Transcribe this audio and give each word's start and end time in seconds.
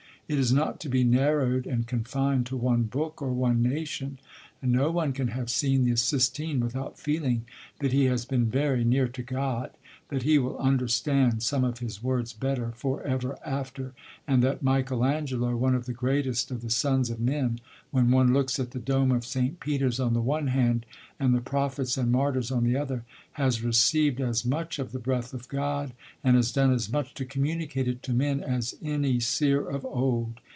It 0.29 0.39
is 0.39 0.53
not 0.53 0.79
to 0.79 0.87
be 0.87 1.03
narrowed 1.03 1.67
and 1.67 1.85
confined 1.85 2.45
to 2.45 2.55
one 2.55 2.83
book, 2.83 3.21
or 3.21 3.33
one 3.33 3.61
nation; 3.61 4.17
and 4.61 4.71
no 4.71 4.89
one 4.89 5.11
can 5.11 5.29
have 5.29 5.49
seen 5.49 5.83
the 5.83 5.97
Sistine 5.97 6.61
without 6.61 6.97
feeling 6.97 7.45
that 7.79 7.91
he 7.91 8.05
has 8.05 8.23
been 8.23 8.45
very 8.45 8.85
near 8.85 9.09
to 9.09 9.23
God, 9.23 9.71
that 10.09 10.21
he 10.23 10.37
will 10.37 10.57
understand 10.57 11.41
some 11.41 11.63
of 11.63 11.79
His 11.79 12.03
words 12.03 12.31
better 12.33 12.71
for 12.75 13.01
ever 13.03 13.39
after; 13.45 13.93
and 14.27 14.43
that 14.43 14.61
Michael 14.61 15.03
Angelo, 15.03 15.55
one 15.55 15.73
of 15.73 15.85
the 15.85 15.93
greatest 15.93 16.51
of 16.51 16.61
the 16.61 16.69
sons 16.69 17.09
of 17.09 17.19
men, 17.19 17.59
when 17.91 18.11
one 18.11 18.33
looks 18.33 18.59
at 18.59 18.71
the 18.71 18.79
dome 18.79 19.11
of 19.11 19.25
St. 19.25 19.59
Peter's 19.59 19.99
on 20.01 20.13
the 20.13 20.21
one 20.21 20.47
hand 20.47 20.85
and 21.19 21.33
the 21.33 21.41
prophets 21.41 21.97
and 21.97 22.11
martyrs 22.11 22.51
on 22.51 22.63
the 22.65 22.75
other, 22.77 23.03
has 23.33 23.63
received 23.63 24.19
as 24.21 24.45
much 24.45 24.77
of 24.79 24.91
the 24.91 24.99
breath 24.99 25.33
of 25.33 25.47
God, 25.47 25.93
and 26.23 26.35
has 26.35 26.51
done 26.51 26.71
as 26.73 26.91
much 26.91 27.13
to 27.15 27.25
communicate 27.25 27.87
it 27.87 28.03
to 28.03 28.13
men, 28.13 28.41
as 28.43 28.75
any 28.83 29.19
Seer 29.19 29.65
of 29.67 29.85
old. 29.85 30.39